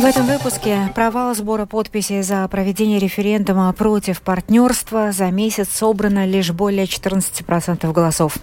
В 0.00 0.04
этом 0.06 0.24
выпуске 0.24 0.90
провал 0.94 1.34
сбора 1.34 1.66
подписей 1.66 2.22
за 2.22 2.48
проведение 2.48 2.98
референдума 2.98 3.70
против 3.74 4.22
партнерства 4.22 5.12
за 5.12 5.26
месяц 5.26 5.68
собрано 5.68 6.24
лишь 6.24 6.52
более 6.52 6.86
14% 6.86 7.92
голосов. 7.92 8.38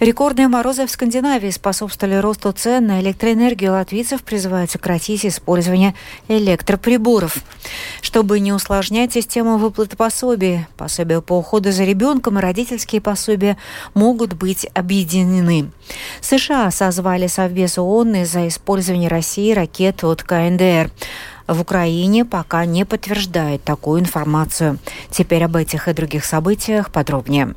Рекордные 0.00 0.48
морозы 0.48 0.86
в 0.86 0.90
Скандинавии 0.90 1.50
способствовали 1.50 2.16
росту 2.16 2.52
цен 2.52 2.86
на 2.86 3.00
электроэнергию. 3.00 3.72
Латвийцев 3.72 4.22
призывают 4.22 4.70
сократить 4.70 5.24
использование 5.24 5.94
электроприборов. 6.28 7.38
Чтобы 8.02 8.40
не 8.40 8.52
усложнять 8.52 9.12
систему 9.12 9.56
выплаты 9.56 9.96
пособий, 9.96 10.66
пособия 10.76 11.20
по 11.20 11.38
уходу 11.38 11.72
за 11.72 11.84
ребенком 11.84 12.38
и 12.38 12.42
родительские 12.42 13.00
пособия 13.00 13.56
могут 13.94 14.34
быть 14.34 14.66
объединены. 14.74 15.70
США 16.20 16.70
созвали 16.70 17.26
Совбез 17.26 17.78
ООН 17.78 18.16
из-за 18.16 18.48
использования 18.48 19.08
России 19.08 19.52
ракет 19.52 20.02
от 20.04 20.22
КНДР. 20.22 20.90
В 21.46 21.60
Украине 21.60 22.24
пока 22.24 22.64
не 22.64 22.84
подтверждает 22.84 23.62
такую 23.62 24.00
информацию. 24.00 24.78
Теперь 25.10 25.44
об 25.44 25.56
этих 25.56 25.88
и 25.88 25.92
других 25.92 26.24
событиях 26.24 26.90
подробнее. 26.90 27.54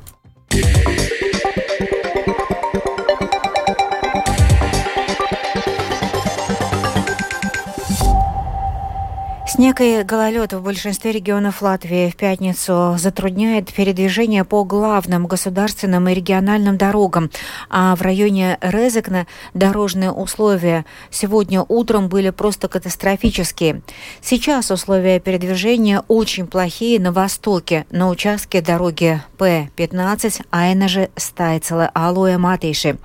Снег 9.58 9.80
и 9.80 10.04
гололед 10.04 10.52
в 10.52 10.62
большинстве 10.62 11.10
регионов 11.10 11.62
Латвии 11.62 12.10
в 12.10 12.14
пятницу 12.14 12.94
затрудняет 12.96 13.72
передвижение 13.74 14.44
по 14.44 14.62
главным 14.62 15.26
государственным 15.26 16.08
и 16.08 16.14
региональным 16.14 16.76
дорогам, 16.76 17.28
а 17.68 17.96
в 17.96 18.02
районе 18.02 18.56
Резекна 18.60 19.26
дорожные 19.54 20.12
условия 20.12 20.84
сегодня 21.10 21.64
утром 21.66 22.06
были 22.06 22.30
просто 22.30 22.68
катастрофические. 22.68 23.82
Сейчас 24.20 24.70
условия 24.70 25.18
передвижения 25.18 26.04
очень 26.06 26.46
плохие 26.46 27.00
на 27.00 27.10
востоке, 27.10 27.84
на 27.90 28.10
участке 28.10 28.60
дороги 28.60 29.20
П-15 29.38 30.40
Айнажи 30.52 31.10
Стайцела 31.16 31.90
Алоя 31.94 32.38
Матейши. 32.38 32.96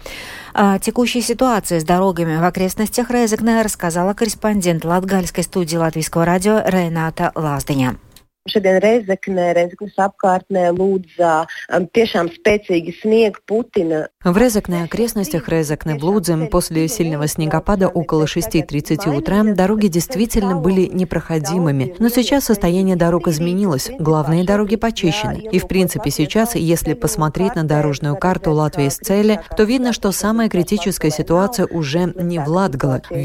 О 0.55 0.77
текущей 0.77 1.21
ситуации 1.21 1.79
с 1.79 1.83
дорогами 1.83 2.37
в 2.37 2.43
окрестностях 2.43 3.09
Резекна 3.09 3.63
рассказала 3.63 4.13
корреспондент 4.13 4.85
Латгальской 4.85 5.43
студии 5.43 5.77
Латвийского 5.77 6.25
радио 6.25 6.61
Рената 6.63 7.31
Лаздыня. 7.33 7.95
Šodien 8.43 8.75
Reizekne, 8.83 9.53
Reizeknes 9.55 9.95
apkārtnē 10.03 10.65
lūdza 10.75 11.45
um, 11.71 11.85
tiešām 11.95 12.27
spēcīgi 12.33 12.91
sniega 12.97 13.39
Putina. 13.47 14.01
В 14.25 14.37
Резекне 14.37 14.83
окрестностях 14.83 15.47
Резекне 15.47 15.95
в 15.95 16.47
после 16.47 16.89
сильного 16.89 17.27
снегопада 17.27 17.87
около 17.87 18.25
6.30 18.25 19.15
утра 19.15 19.43
дороги 19.43 19.87
действительно 19.87 20.57
были 20.57 20.89
непроходимыми. 20.91 21.95
Но 21.99 22.09
сейчас 22.09 22.43
состояние 22.43 22.97
дорог 22.97 23.29
изменилось, 23.29 23.91
главные 23.97 24.43
дороги 24.43 24.75
почищены. 24.75 25.47
И 25.51 25.59
в 25.59 25.67
принципе 25.67 26.09
сейчас, 26.09 26.55
если 26.55 26.95
посмотреть 26.95 27.55
на 27.55 27.63
дорожную 27.63 28.17
карту 28.17 28.51
Латвии 28.51 28.89
с 28.89 28.97
цели, 28.97 29.39
то 29.55 29.63
видно, 29.63 29.93
что 29.93 30.11
самая 30.11 30.49
критическая 30.49 31.11
ситуация 31.11 31.65
уже 31.65 32.13
не 32.15 32.39
в 32.39 32.47
Латгале. 32.49 33.03
В 33.09 33.15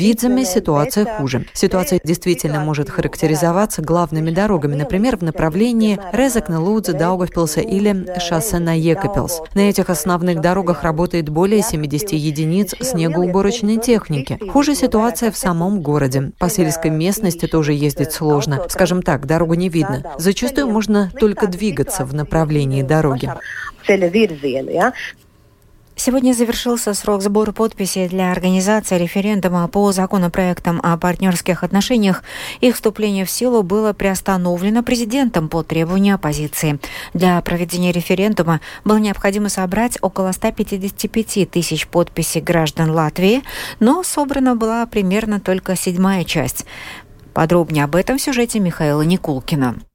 ситуация 0.45 1.05
хуже. 1.05 1.47
Ситуация 1.55 2.01
действительно 2.05 2.61
может 2.61 2.89
характеризоваться 2.89 3.83
главными 3.83 4.31
дорогами, 4.31 4.77
например, 4.77 5.08
например, 5.09 5.17
в 5.19 5.23
направлении 5.23 5.99
Резекна-Лудзе, 6.13 6.93
Даугавпилса 6.93 7.61
или 7.61 8.07
шоссе 8.19 8.59
на 8.59 8.77
Екапилс. 8.79 9.43
На 9.55 9.61
этих 9.61 9.91
основных 9.91 10.41
дорогах 10.41 10.83
работает 10.83 11.29
более 11.29 11.63
70 11.63 12.13
единиц 12.13 12.75
снегоуборочной 12.81 13.79
техники. 13.79 14.39
Хуже 14.51 14.75
ситуация 14.75 15.31
в 15.31 15.37
самом 15.37 15.81
городе. 15.81 16.33
По 16.39 16.49
сельской 16.51 16.91
местности 16.91 17.47
тоже 17.47 17.73
ездить 17.73 18.13
сложно. 18.13 18.67
Скажем 18.69 19.03
так, 19.03 19.27
дорогу 19.27 19.55
не 19.55 19.69
видно. 19.69 20.03
Зачастую 20.19 20.69
можно 20.69 21.11
только 21.19 21.47
двигаться 21.47 22.05
в 22.05 22.15
направлении 22.15 22.83
дороги. 22.83 23.33
Сегодня 26.01 26.33
завершился 26.33 26.95
срок 26.95 27.23
сбора 27.23 27.51
подписей 27.51 28.09
для 28.09 28.31
организации 28.31 28.97
референдума 28.99 29.67
по 29.67 29.91
законопроектам 29.91 30.81
о 30.81 30.97
партнерских 30.97 31.65
отношениях. 31.65 32.23
Их 32.61 32.77
вступление 32.77 33.25
в 33.25 33.31
силу 33.31 33.65
было 33.65 33.93
приостановлено 33.93 34.85
президентом 34.85 35.49
по 35.49 35.65
требованию 35.65 36.15
оппозиции. 36.15 36.79
Для 37.15 37.41
проведения 37.41 37.91
референдума 37.91 38.61
было 38.85 38.99
необходимо 38.99 39.49
собрать 39.49 39.99
около 40.01 40.31
155 40.31 41.51
тысяч 41.51 41.89
подписей 41.89 42.41
граждан 42.41 42.93
Латвии, 42.93 43.43
но 43.81 44.05
собрана 44.05 44.55
была 44.55 44.87
примерно 44.87 45.41
только 45.41 45.75
седьмая 45.75 46.23
часть. 46.23 46.65
Подробнее 47.35 47.83
об 47.83 47.97
этом 47.97 48.19
в 48.19 48.23
сюжете 48.23 48.61
Михаила 48.61 49.03
Никулкина. 49.03 49.88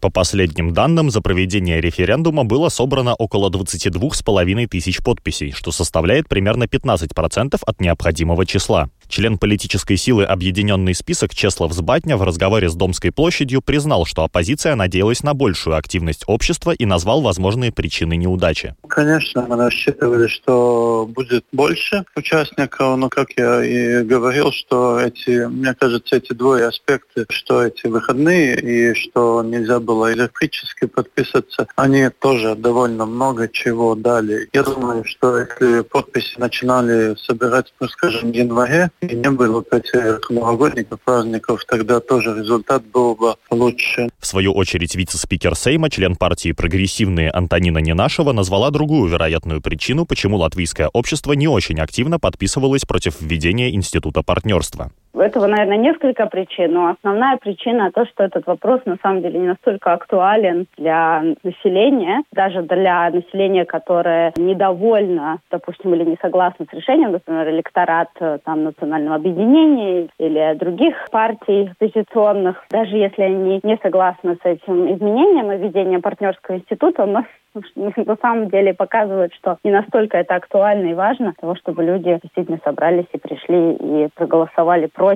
По 0.00 0.10
последним 0.10 0.72
данным, 0.72 1.10
за 1.10 1.20
проведение 1.20 1.80
референдума 1.80 2.44
было 2.44 2.68
собрано 2.68 3.14
около 3.14 3.50
22,5 3.50 4.66
тысяч 4.68 5.02
подписей, 5.02 5.50
что 5.50 5.72
составляет 5.72 6.28
примерно 6.28 6.64
15% 6.64 7.58
от 7.66 7.80
необходимого 7.80 8.46
числа. 8.46 8.90
Член 9.08 9.38
политической 9.38 9.96
силы 9.96 10.24
«Объединенный 10.24 10.94
список» 10.94 11.34
Чеслав 11.34 11.72
Сбатня 11.72 12.18
в 12.18 12.22
разговоре 12.22 12.68
с 12.68 12.74
Домской 12.74 13.10
площадью 13.10 13.62
признал, 13.62 14.04
что 14.04 14.22
оппозиция 14.22 14.74
надеялась 14.74 15.22
на 15.22 15.32
большую 15.32 15.76
активность 15.76 16.24
общества 16.26 16.72
и 16.72 16.84
назвал 16.84 17.22
возможные 17.22 17.72
причины 17.72 18.16
неудачи. 18.16 18.74
Конечно, 18.86 19.46
мы 19.48 19.56
рассчитывали, 19.56 20.26
что 20.26 21.08
будет 21.10 21.44
больше 21.52 22.04
участников, 22.16 22.98
но, 22.98 23.08
как 23.08 23.30
я 23.38 23.64
и 23.64 24.04
говорил, 24.04 24.52
что 24.52 25.00
эти, 25.00 25.46
мне 25.46 25.74
кажется, 25.74 26.16
эти 26.16 26.34
двое 26.34 26.66
аспекты, 26.66 27.24
что 27.30 27.64
эти 27.64 27.86
выходные 27.86 28.60
и 28.60 28.94
что 28.94 29.42
нельзя 29.42 29.80
было 29.80 30.12
электрически 30.12 30.86
подписаться, 30.86 31.66
они 31.76 32.10
тоже 32.10 32.54
довольно 32.56 33.06
много 33.06 33.48
чего 33.48 33.94
дали. 33.94 34.50
Я 34.52 34.64
думаю, 34.64 35.04
что 35.04 35.38
если 35.38 35.80
подписи 35.80 36.38
начинали 36.38 37.16
собирать, 37.16 37.72
ну, 37.80 37.88
скажем, 37.88 38.32
в 38.32 38.34
январе, 38.34 38.90
и 39.00 39.14
не 39.14 39.30
было 39.30 39.64
этих 39.70 40.30
новогодних 40.30 40.86
праздников, 41.04 41.64
тогда 41.66 42.00
тоже 42.00 42.34
результат 42.38 42.84
был 42.86 43.14
бы 43.14 43.34
лучше. 43.50 44.08
В 44.18 44.26
свою 44.26 44.52
очередь 44.52 44.94
вице-спикер 44.94 45.54
Сейма, 45.54 45.90
член 45.90 46.16
партии 46.16 46.52
«Прогрессивные» 46.52 47.30
Антонина 47.30 47.78
Ненашева 47.78 48.32
назвала 48.32 48.70
другую 48.70 49.08
вероятную 49.08 49.60
причину, 49.60 50.06
почему 50.06 50.38
латвийское 50.38 50.88
общество 50.88 51.32
не 51.32 51.48
очень 51.48 51.80
активно 51.80 52.18
подписывалось 52.18 52.84
против 52.84 53.20
введения 53.20 53.74
института 53.74 54.22
партнерства. 54.22 54.90
Этого, 55.20 55.46
наверное, 55.46 55.76
несколько 55.76 56.26
причин, 56.26 56.72
но 56.72 56.88
основная 56.88 57.36
причина 57.36 57.90
то, 57.92 58.06
что 58.06 58.24
этот 58.24 58.46
вопрос 58.46 58.80
на 58.84 58.96
самом 59.02 59.22
деле 59.22 59.38
не 59.38 59.48
настолько 59.48 59.92
актуален 59.92 60.66
для 60.76 61.22
населения, 61.42 62.22
даже 62.32 62.62
для 62.62 63.10
населения, 63.10 63.64
которое 63.64 64.32
недовольно, 64.36 65.38
допустим, 65.50 65.94
или 65.94 66.04
не 66.04 66.18
согласно 66.20 66.66
с 66.70 66.74
решением, 66.74 67.12
например, 67.12 67.48
электорат 67.50 68.10
э, 68.20 68.38
там, 68.44 68.64
национального 68.64 69.16
объединения 69.16 70.08
или 70.18 70.54
других 70.54 70.94
партий 71.10 71.70
оппозиционных, 71.72 72.64
даже 72.70 72.96
если 72.96 73.22
они 73.22 73.60
не 73.62 73.78
согласны 73.82 74.36
с 74.42 74.46
этим 74.46 74.92
изменением 74.94 75.50
и 75.52 75.56
введением 75.56 76.02
партнерского 76.02 76.56
института, 76.56 77.06
нас 77.06 77.24
на 77.76 78.16
самом 78.16 78.48
деле 78.48 78.74
показывает, 78.74 79.32
что 79.34 79.58
не 79.64 79.70
настолько 79.70 80.18
это 80.18 80.36
актуально 80.36 80.88
и 80.88 80.94
важно, 80.94 81.34
того, 81.40 81.54
чтобы 81.56 81.84
люди 81.84 82.18
действительно 82.22 82.60
собрались 82.64 83.06
и 83.12 83.18
пришли 83.18 83.72
и 83.74 84.08
проголосовали 84.14 84.86
против 84.86 85.07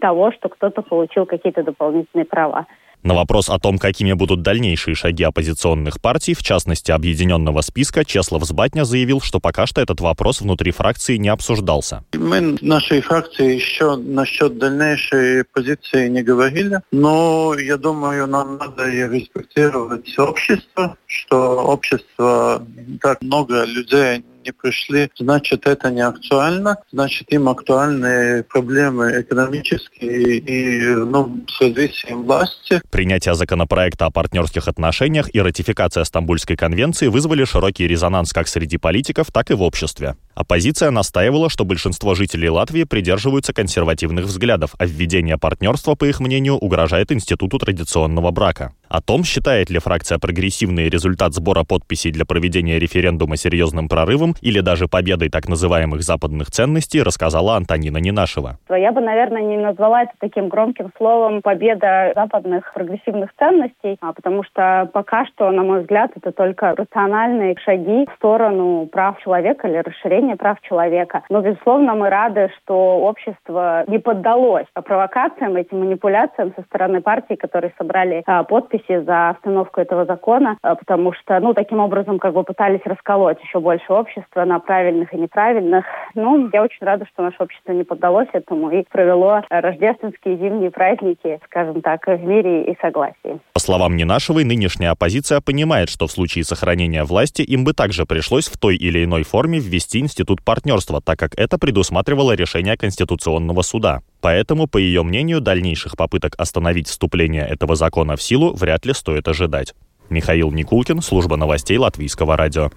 того, 0.00 0.32
что 0.32 0.48
кто-то 0.48 0.82
получил 0.82 1.26
какие-то 1.26 1.62
дополнительные 1.62 2.24
права. 2.24 2.66
На 3.04 3.14
вопрос 3.14 3.48
о 3.48 3.58
том, 3.60 3.78
какими 3.78 4.12
будут 4.12 4.42
дальнейшие 4.42 4.96
шаги 4.96 5.22
оппозиционных 5.22 6.00
партий, 6.00 6.34
в 6.34 6.42
частности 6.42 6.90
объединенного 6.90 7.60
списка, 7.60 8.04
Чеслов 8.04 8.44
Сбатня 8.44 8.84
заявил, 8.84 9.20
что 9.20 9.38
пока 9.38 9.66
что 9.66 9.80
этот 9.80 10.00
вопрос 10.00 10.40
внутри 10.40 10.72
фракции 10.72 11.16
не 11.16 11.28
обсуждался. 11.28 12.02
Мы 12.14 12.56
нашей 12.60 13.00
фракции 13.00 13.54
еще 13.54 13.96
насчет 13.96 14.58
дальнейшей 14.58 15.44
позиции 15.44 16.08
не 16.08 16.22
говорили, 16.22 16.80
но 16.90 17.54
я 17.54 17.76
думаю, 17.76 18.26
нам 18.26 18.58
надо 18.58 18.88
и 18.88 19.08
респектировать 19.08 20.18
общество, 20.18 20.96
что 21.06 21.36
общество 21.64 22.66
так 23.00 23.22
много 23.22 23.64
людей 23.64 24.24
не 24.44 24.52
пришли, 24.52 25.10
значит 25.18 25.66
это 25.66 25.90
не 25.90 26.00
актуально, 26.00 26.76
значит 26.92 27.32
им 27.32 27.48
актуальны 27.48 28.42
проблемы 28.44 29.20
экономические 29.20 30.38
и 30.38 30.94
ну, 30.94 31.44
с 31.48 31.60
развитием 31.60 32.24
власти. 32.24 32.80
Принятие 32.90 33.34
законопроекта 33.34 34.06
о 34.06 34.10
партнерских 34.10 34.68
отношениях 34.68 35.34
и 35.34 35.40
ратификация 35.40 36.04
Стамбульской 36.04 36.56
конвенции 36.56 37.08
вызвали 37.08 37.44
широкий 37.44 37.86
резонанс 37.86 38.32
как 38.32 38.48
среди 38.48 38.78
политиков, 38.78 39.28
так 39.32 39.50
и 39.50 39.54
в 39.54 39.62
обществе. 39.62 40.16
Оппозиция 40.34 40.90
настаивала, 40.90 41.50
что 41.50 41.64
большинство 41.64 42.14
жителей 42.14 42.48
Латвии 42.48 42.84
придерживаются 42.84 43.52
консервативных 43.52 44.26
взглядов, 44.26 44.74
а 44.78 44.86
введение 44.86 45.36
партнерства, 45.38 45.94
по 45.94 46.04
их 46.04 46.20
мнению, 46.20 46.54
угрожает 46.54 47.10
институту 47.12 47.58
традиционного 47.58 48.30
брака. 48.30 48.72
О 48.88 49.02
том, 49.02 49.22
считает 49.22 49.68
ли 49.68 49.78
фракция 49.78 50.18
«Прогрессивный» 50.18 50.88
результат 50.88 51.34
сбора 51.34 51.62
подписей 51.62 52.10
для 52.10 52.24
проведения 52.24 52.78
референдума 52.78 53.36
серьезным 53.36 53.86
прорывом 53.86 54.34
или 54.40 54.60
даже 54.60 54.88
победой 54.88 55.28
так 55.28 55.46
называемых 55.46 56.00
западных 56.02 56.50
ценностей, 56.50 57.02
рассказала 57.02 57.56
Антонина 57.56 57.98
Нинашева. 57.98 58.56
Я 58.70 58.92
бы, 58.92 59.02
наверное, 59.02 59.42
не 59.42 59.58
назвала 59.58 60.04
это 60.04 60.12
таким 60.18 60.48
громким 60.48 60.90
словом 60.96 61.42
«победа 61.42 62.12
западных 62.14 62.72
прогрессивных 62.72 63.30
ценностей», 63.38 63.98
а 64.00 64.14
потому 64.14 64.42
что 64.42 64.88
пока 64.92 65.26
что, 65.26 65.50
на 65.50 65.62
мой 65.62 65.80
взгляд, 65.80 66.12
это 66.16 66.32
только 66.32 66.74
рациональные 66.74 67.56
шаги 67.62 68.06
в 68.06 68.16
сторону 68.16 68.86
прав 68.90 69.20
человека 69.22 69.68
или 69.68 69.76
расширения 69.76 70.36
прав 70.36 70.60
человека. 70.62 71.24
Но, 71.28 71.42
безусловно, 71.42 71.94
мы 71.94 72.08
рады, 72.08 72.50
что 72.58 73.00
общество 73.00 73.84
не 73.86 73.98
поддалось 73.98 74.66
провокациям, 74.72 75.56
этим 75.56 75.80
манипуляциям 75.80 76.54
со 76.56 76.62
стороны 76.62 77.02
партий, 77.02 77.36
которые 77.36 77.74
собрали 77.76 78.22
а, 78.24 78.44
подписи 78.78 79.04
за 79.04 79.30
остановку 79.30 79.80
этого 79.80 80.04
закона, 80.04 80.56
а, 80.62 80.74
потому 80.74 81.12
что, 81.12 81.38
ну, 81.40 81.54
таким 81.54 81.80
образом, 81.80 82.18
как 82.18 82.34
бы 82.34 82.42
пытались 82.44 82.80
расколоть 82.84 83.38
еще 83.42 83.60
больше 83.60 83.92
общества 83.92 84.44
на 84.44 84.58
правильных 84.58 85.12
и 85.12 85.16
неправильных. 85.16 85.84
Ну, 86.14 86.48
я 86.52 86.62
очень 86.62 86.84
рада, 86.84 87.06
что 87.12 87.22
наше 87.22 87.36
общество 87.40 87.72
не 87.72 87.84
поддалось 87.84 88.28
этому 88.32 88.70
и 88.70 88.84
провело 88.90 89.42
рождественские 89.50 90.36
зимние 90.36 90.70
праздники, 90.70 91.40
скажем 91.44 91.80
так, 91.82 92.06
в 92.06 92.24
мире 92.24 92.64
и 92.64 92.76
согласии. 92.80 93.40
По 93.54 93.60
словам 93.60 93.96
Нинашевой, 93.96 94.44
нынешняя 94.44 94.92
оппозиция 94.92 95.40
понимает, 95.40 95.88
что 95.88 96.06
в 96.06 96.12
случае 96.12 96.44
сохранения 96.44 97.04
власти 97.04 97.42
им 97.42 97.64
бы 97.64 97.72
также 97.72 98.06
пришлось 98.06 98.48
в 98.48 98.58
той 98.58 98.76
или 98.76 99.04
иной 99.04 99.22
форме 99.22 99.58
ввести 99.58 100.00
институт 100.00 100.42
партнерства, 100.44 101.00
так 101.04 101.18
как 101.18 101.32
это 101.36 101.58
предусматривало 101.58 102.32
решение 102.32 102.76
Конституционного 102.76 103.62
суда. 103.62 104.00
Поэтому, 104.20 104.66
по 104.66 104.78
ее 104.78 105.02
мнению, 105.02 105.40
дальнейших 105.40 105.96
попыток 105.96 106.34
остановить 106.38 106.88
вступление 106.88 107.46
этого 107.46 107.76
закона 107.76 108.16
в 108.16 108.22
силу 108.22 108.52
вряд 108.54 108.84
ли 108.84 108.92
стоит 108.92 109.28
ожидать. 109.28 109.74
Михаил 110.10 110.50
Никулкин, 110.50 111.02
служба 111.02 111.36
новостей 111.36 111.76
Латвийского 111.78 112.36
радио. 112.36 112.70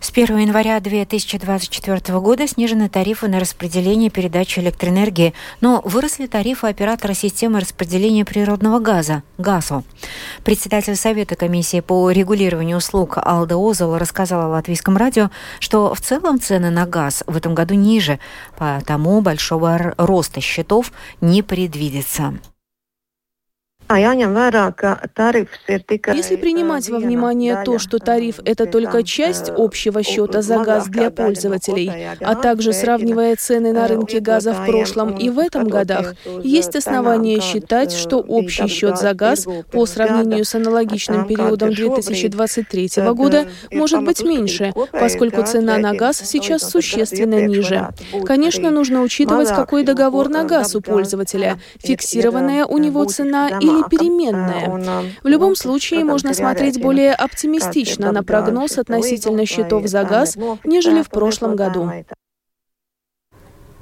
С 0.00 0.10
1 0.10 0.38
января 0.38 0.78
2024 0.78 2.20
года 2.20 2.46
снижены 2.46 2.88
тарифы 2.88 3.26
на 3.26 3.40
распределение 3.40 4.10
передачи 4.10 4.60
электроэнергии, 4.60 5.34
но 5.60 5.82
выросли 5.84 6.26
тарифы 6.26 6.68
оператора 6.68 7.14
системы 7.14 7.58
распределения 7.60 8.24
природного 8.24 8.78
газа– 8.78 9.24
ГАЗу. 9.38 9.82
Председатель 10.44 10.94
Совета 10.94 11.34
комиссии 11.34 11.80
по 11.80 12.10
регулированию 12.12 12.76
услуг 12.76 13.18
Алда 13.20 13.56
Озола 13.56 13.98
рассказала 13.98 14.48
Латвийском 14.52 14.96
радио, 14.96 15.30
что 15.58 15.92
в 15.94 16.00
целом 16.00 16.40
цены 16.40 16.70
на 16.70 16.86
газ 16.86 17.24
в 17.26 17.36
этом 17.36 17.56
году 17.56 17.74
ниже, 17.74 18.20
потому 18.56 19.20
большого 19.20 19.94
роста 19.98 20.40
счетов 20.40 20.92
не 21.20 21.42
предвидится. 21.42 22.34
Если 26.14 26.36
принимать 26.36 26.90
во 26.90 26.98
внимание 26.98 27.62
то, 27.64 27.78
что 27.78 27.98
тариф– 27.98 28.38
это 28.44 28.66
только 28.66 29.02
часть 29.02 29.48
общего 29.48 30.02
счета 30.02 30.42
за 30.42 30.58
газ 30.58 30.88
для 30.88 31.10
пользователей, 31.10 31.90
а 32.20 32.34
также 32.34 32.74
сравнивая 32.74 33.34
цены 33.36 33.72
на 33.72 33.88
рынке 33.88 34.20
газа 34.20 34.52
в 34.52 34.66
прошлом 34.66 35.16
и 35.16 35.30
в 35.30 35.38
этом 35.38 35.68
годах, 35.68 36.14
есть 36.42 36.76
основания 36.76 37.40
считать, 37.40 37.92
что 37.92 38.18
общий 38.18 38.66
счет 38.68 38.98
за 38.98 39.14
газ 39.14 39.46
по 39.72 39.86
сравнению 39.86 40.44
с 40.44 40.54
аналогичным 40.54 41.26
периодом 41.26 41.72
2023 41.72 42.90
года 43.14 43.46
может 43.72 44.04
быть 44.04 44.22
меньше, 44.22 44.74
поскольку 44.92 45.42
цена 45.44 45.78
на 45.78 45.94
газ 45.94 46.20
сейчас 46.24 46.68
существенно 46.68 47.46
ниже. 47.46 47.88
Конечно, 48.26 48.70
нужно 48.70 49.00
учитывать, 49.00 49.48
какой 49.48 49.82
договор 49.82 50.28
на 50.28 50.44
газ 50.44 50.74
у 50.76 50.82
пользователя, 50.82 51.58
фиксированная 51.78 52.66
у 52.66 52.76
него 52.76 53.04
цена 53.06 53.48
или 53.48 53.77
или 53.80 53.88
переменная. 53.88 55.12
В 55.22 55.28
любом 55.28 55.54
случае, 55.56 56.04
можно 56.04 56.34
смотреть 56.34 56.80
более 56.80 57.14
оптимистично 57.14 58.12
на 58.12 58.22
прогноз 58.22 58.78
относительно 58.78 59.46
счетов 59.46 59.86
за 59.86 60.04
газ, 60.04 60.36
нежели 60.64 61.02
в 61.02 61.08
прошлом 61.10 61.56
году. 61.56 61.90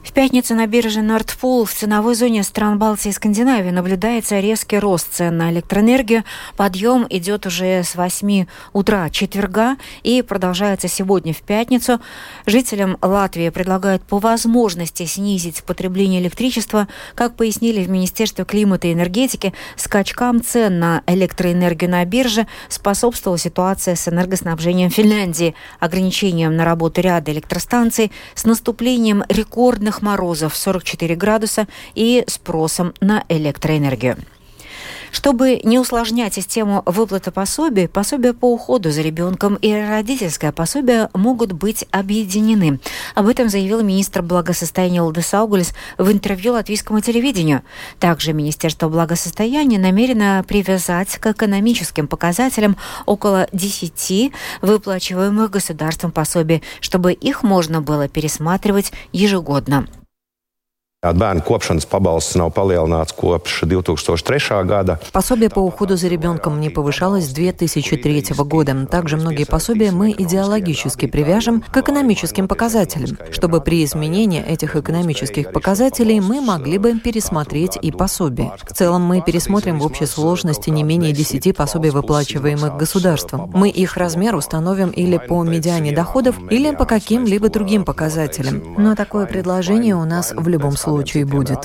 В 0.07 0.13
пятницу 0.13 0.55
на 0.55 0.69
бирже 0.69 1.01
Nordpool 1.01 1.65
в 1.65 1.75
ценовой 1.75 2.15
зоне 2.15 2.45
стран 2.45 2.79
Балтии 2.79 3.09
и 3.09 3.13
Скандинавии 3.13 3.71
наблюдается 3.71 4.39
резкий 4.39 4.79
рост 4.79 5.13
цен 5.13 5.37
на 5.37 5.51
электроэнергию. 5.51 6.23
Подъем 6.57 7.07
идет 7.11 7.45
уже 7.45 7.83
с 7.83 7.97
8 7.97 8.47
утра 8.73 9.11
четверга 9.11 9.77
и 10.05 10.23
продолжается 10.23 10.87
сегодня 10.87 11.35
в 11.35 11.43
пятницу. 11.43 12.01
Жителям 12.47 12.97
Латвии 13.03 13.49
предлагают 13.49 14.05
по 14.05 14.19
возможности 14.19 15.05
снизить 15.07 15.65
потребление 15.65 16.23
электричества. 16.23 16.87
Как 17.17 17.35
пояснили 17.35 17.83
в 17.85 17.91
Министерстве 17.91 18.45
климата 18.45 18.87
и 18.87 18.93
энергетики, 18.93 19.55
скачкам 19.75 20.41
цен 20.41 20.79
на 20.79 21.03
электроэнергию 21.09 21.91
на 21.91 22.05
бирже 22.05 22.47
способствовала 22.69 23.39
ситуация 23.39 23.97
с 23.97 24.07
энергоснабжением 24.07 24.89
Финляндии, 24.89 25.57
ограничением 25.81 26.55
на 26.55 26.65
работу 26.65 27.01
ряда 27.01 27.33
электростанций, 27.33 28.13
с 28.37 28.45
наступлением 28.45 29.25
рекордных 29.29 29.96
морозов 30.03 30.57
44 30.57 31.15
градуса 31.17 31.67
и 31.95 32.25
спросом 32.27 32.95
на 33.01 33.25
электроэнергию. 33.29 34.17
Чтобы 35.11 35.61
не 35.65 35.79
усложнять 35.79 36.35
систему 36.35 36.83
выплаты 36.87 37.31
пособий, 37.31 37.89
пособие 37.89 38.33
по 38.33 38.53
уходу 38.53 38.91
за 38.91 39.03
ребенком 39.03 39.57
и 39.57 39.73
родительское 39.73 40.53
пособие 40.53 41.09
могут 41.15 41.53
быть 41.53 41.87
объединены. 41.91 42.81
Об 43.15 43.29
этом 43.29 43.49
заявил 43.49 43.83
министр 43.83 44.23
благосостояния 44.23 45.03
Лдес 45.03 45.33
Аугульс 45.35 45.73
в 45.99 46.11
интервью 46.11 46.53
латвийскому 46.53 47.01
телевидению. 47.01 47.63
Также 47.99 48.33
Министерство 48.33 48.89
благосостояния 48.89 49.79
намерено 49.79 50.45
привязать 50.47 51.17
к 51.19 51.27
экономическим 51.27 52.09
показателям 52.09 52.77
около 53.07 53.49
10 53.53 54.33
выплачиваемых 54.63 55.51
государством 55.51 56.13
пособий, 56.13 56.63
чтобы 56.81 57.13
их 57.13 57.43
можно 57.43 57.81
было 57.81 58.09
пересматривать 58.09 58.93
ежегодно. 59.13 59.87
Bērnu 61.13 61.43
kopšanas 61.47 61.87
pabalsts 61.87 62.35
nav 62.35 62.51
palielināts 62.57 63.13
kopš 63.13 63.61
2003 63.63 64.65
года. 64.65 64.99
Пособие 65.13 65.51
по 65.51 65.61
уходу 65.61 65.97
за 65.97 66.09
ребенком 66.09 66.61
не 66.61 66.71
повышалось 66.71 67.27
с 67.27 67.33
2003 67.33 68.25
года. 68.39 68.87
Также 68.87 69.17
многие 69.17 69.45
пособия 69.45 69.91
мы 69.91 70.11
идеологически 70.11 71.07
привяжем 71.07 71.63
к 71.71 71.77
экономическим 71.77 72.49
показателям. 72.49 73.19
Чтобы 73.31 73.61
при 73.61 73.85
изменении 73.85 74.43
этих 74.43 74.77
экономических 74.77 75.53
показателей 75.53 76.21
мы 76.21 76.41
могли 76.41 76.79
бы 76.79 76.99
пересмотреть 76.99 77.79
и 77.81 77.93
пособие. 77.93 78.53
В 78.65 78.73
целом 78.73 79.03
мы 79.03 79.21
пересмотрим 79.21 79.79
в 79.79 79.87
общей 79.87 80.07
сложности 80.07 80.71
не 80.71 80.83
менее 80.83 81.13
10 81.13 81.57
пособий, 81.57 81.91
выплачиваемых 81.91 82.77
государством. 82.77 83.51
Мы 83.55 83.69
их 83.69 83.97
размер 83.97 84.35
установим 84.35 84.91
или 84.91 85.19
по 85.19 85.43
медиане 85.45 85.93
доходов, 85.93 86.37
или 86.51 86.75
по 86.75 86.85
каким-либо 86.85 87.49
другим 87.49 87.85
показателям. 87.85 88.75
Но 88.77 88.95
такое 88.95 89.27
предложение 89.27 89.95
у 89.95 90.05
нас 90.05 90.33
в 90.35 90.49
любом 90.49 90.73
случае 90.73 90.96
случае 90.97 91.25
будет. 91.25 91.59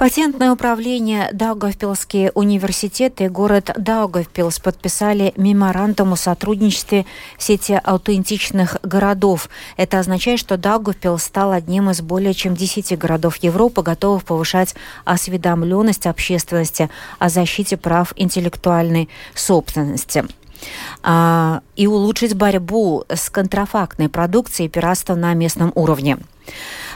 Патентное 0.00 0.50
управление 0.50 1.28
Даугавпилский 1.34 2.30
университет 2.34 3.20
и 3.20 3.28
город 3.28 3.70
Даугавпилс 3.76 4.58
подписали 4.58 5.34
меморандум 5.36 6.14
о 6.14 6.16
сотрудничестве 6.16 7.04
в 7.36 7.42
сети 7.42 7.78
аутентичных 7.84 8.78
городов. 8.82 9.50
Это 9.76 9.98
означает, 9.98 10.40
что 10.40 10.56
Даугавпилс 10.56 11.22
стал 11.22 11.52
одним 11.52 11.90
из 11.90 12.00
более 12.00 12.32
чем 12.32 12.54
10 12.54 12.98
городов 12.98 13.36
Европы, 13.42 13.82
готовых 13.82 14.24
повышать 14.24 14.74
осведомленность 15.04 16.06
общественности 16.06 16.88
о 17.18 17.28
защите 17.28 17.76
прав 17.76 18.14
интеллектуальной 18.16 19.10
собственности 19.34 20.24
а, 21.02 21.62
и 21.76 21.86
улучшить 21.86 22.34
борьбу 22.34 23.04
с 23.08 23.30
контрафактной 23.30 24.08
продукцией 24.08 24.66
и 24.66 24.70
пиратством 24.70 25.20
на 25.20 25.34
местном 25.34 25.72
уровне. 25.74 26.18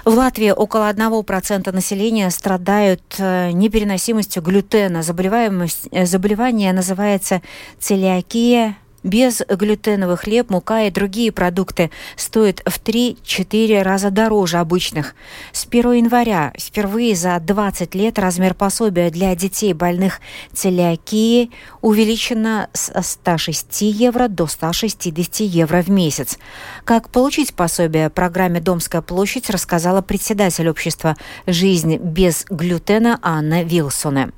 В 0.04 0.10
Латвии 0.10 0.50
около 0.50 0.90
1% 0.90 1.72
населения 1.72 2.30
страдают 2.30 3.02
э, 3.18 3.52
непереносимостью 3.52 4.42
глютена. 4.42 5.02
Заболеваемость, 5.02 5.88
заболевание 6.06 6.72
называется 6.72 7.40
целиакия 7.78 8.76
Безглютеновый 9.04 10.16
хлеб, 10.16 10.48
мука 10.48 10.84
и 10.84 10.90
другие 10.90 11.30
продукты 11.30 11.90
стоят 12.16 12.60
в 12.64 12.80
3-4 12.80 13.82
раза 13.82 14.10
дороже 14.10 14.56
обычных. 14.56 15.14
С 15.52 15.66
1 15.66 15.92
января 15.92 16.54
впервые 16.58 17.14
за 17.14 17.38
20 17.38 17.94
лет 17.94 18.18
размер 18.18 18.54
пособия 18.54 19.10
для 19.10 19.34
детей 19.36 19.74
больных 19.74 20.20
целиакией 20.54 21.50
увеличено 21.82 22.70
с 22.72 22.90
106 23.02 23.82
евро 23.82 24.28
до 24.28 24.46
160 24.46 25.40
евро 25.40 25.82
в 25.82 25.90
месяц. 25.90 26.38
Как 26.84 27.10
получить 27.10 27.54
пособие 27.54 28.08
программе 28.08 28.58
«Домская 28.60 29.02
площадь» 29.02 29.50
рассказала 29.50 30.00
председатель 30.00 30.68
общества 30.68 31.14
«Жизнь 31.46 31.98
без 31.98 32.46
глютена» 32.48 33.18
Анна 33.20 33.64
Вилсоне. 33.64 34.32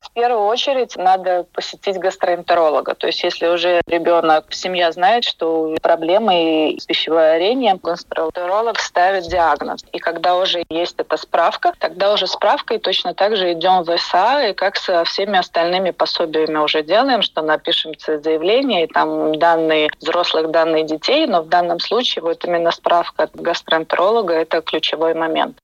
В 0.00 0.12
первую 0.12 0.46
очередь 0.46 0.96
надо 0.96 1.44
посетить 1.52 1.98
гастроэнтеролога. 1.98 2.94
То 2.94 3.06
есть 3.06 3.22
если 3.22 3.46
уже 3.48 3.80
ребенок, 3.86 4.46
семья 4.50 4.90
знает, 4.90 5.24
что 5.24 5.74
проблемы 5.82 6.76
с 6.78 6.86
пищеварением, 6.86 7.78
гастроэнтеролог 7.82 8.78
ставит 8.80 9.28
диагноз. 9.28 9.84
И 9.92 9.98
когда 9.98 10.36
уже 10.36 10.64
есть 10.70 10.94
эта 10.98 11.16
справка, 11.16 11.72
тогда 11.78 12.12
уже 12.12 12.26
справкой 12.26 12.78
точно 12.78 13.14
так 13.14 13.36
же 13.36 13.52
идем 13.52 13.82
в 13.82 13.98
СА, 13.98 14.48
и 14.48 14.54
как 14.54 14.76
со 14.76 15.04
всеми 15.04 15.38
остальными 15.38 15.90
пособиями 15.90 16.58
уже 16.58 16.82
делаем, 16.82 17.22
что 17.22 17.42
напишем 17.42 17.92
заявление, 17.98 18.84
и 18.84 18.92
там 18.92 19.38
данные 19.38 19.88
взрослых, 20.00 20.50
данные 20.50 20.84
детей, 20.84 21.26
но 21.26 21.42
в 21.42 21.48
данном 21.48 21.80
случае 21.80 22.22
вот 22.22 22.44
именно 22.44 22.70
справка 22.70 23.28
гастроэнтеролога– 23.34 24.34
это 24.34 24.62
ключевой 24.62 25.14
момент. 25.14 25.58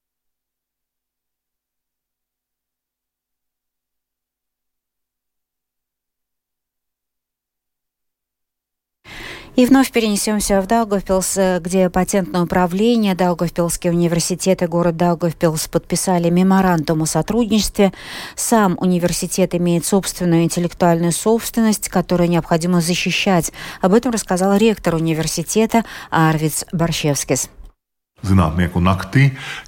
И 9.56 9.66
вновь 9.66 9.92
перенесемся 9.92 10.60
в 10.60 10.66
Даугавпилс, 10.66 11.38
где 11.60 11.88
патентное 11.88 12.42
управление, 12.42 13.14
Даугавпилский 13.14 13.90
университет 13.90 14.62
и 14.62 14.66
город 14.66 14.96
Даугавпилс 14.96 15.68
подписали 15.68 16.28
меморандум 16.28 17.02
о 17.02 17.06
сотрудничестве. 17.06 17.92
Сам 18.34 18.76
университет 18.80 19.54
имеет 19.54 19.86
собственную 19.86 20.42
интеллектуальную 20.42 21.12
собственность, 21.12 21.88
которую 21.88 22.30
необходимо 22.30 22.80
защищать. 22.80 23.52
Об 23.80 23.94
этом 23.94 24.10
рассказал 24.10 24.56
ректор 24.56 24.96
университета 24.96 25.84
Арвиц 26.10 26.64
Борщевскис. 26.72 27.48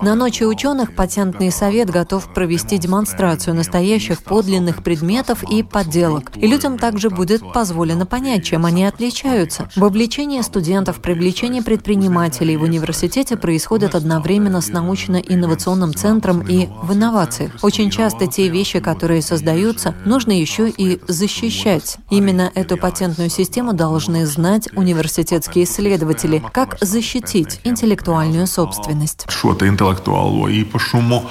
На 0.01 0.15
ночи 0.15 0.43
ученых 0.45 0.95
патентный 0.95 1.51
совет 1.51 1.91
готов 1.91 2.33
провести 2.33 2.79
демонстрацию 2.79 3.55
настоящих 3.55 4.23
подлинных 4.23 4.83
предметов 4.83 5.43
и 5.43 5.63
подделок. 5.63 6.33
И 6.37 6.47
людям 6.47 6.79
также 6.79 7.11
будет 7.11 7.43
позволено 7.53 8.07
понять, 8.07 8.45
чем 8.45 8.65
они 8.65 8.85
отличаются. 8.85 9.69
Вовлечение 9.77 10.43
студентов, 10.43 11.03
привлечение 11.03 11.63
предпринимателей 11.63 12.57
в 12.57 12.63
университете 12.63 13.37
происходит 13.37 13.95
одновременно 13.95 14.63
с 14.63 14.69
научно-инновационным 14.69 15.95
центром 15.95 16.41
и 16.41 16.69
в 16.83 16.95
инновациях. 16.95 17.53
Очень 17.63 17.91
часто 17.91 18.27
те 18.27 18.49
вещи, 18.49 18.81
которые 18.81 19.21
создаются, 19.21 19.95
нужно 20.07 20.33
еще 20.33 20.71
и 20.71 20.99
защищать. 21.07 21.99
Именно 22.09 22.51
эту 22.55 22.79
патентную 22.79 23.29
систему 23.29 23.75
должны 23.75 24.25
знать 24.25 24.69
университетские 24.75 25.65
исследователи, 25.65 26.43
как 26.53 26.79
защитить 26.81 27.61
интеллектуальную 27.65 28.46
собственность. 28.47 29.27
Šo-то 29.29 29.67
интеллектуальную 29.69 30.53
īpašumu 30.65 31.23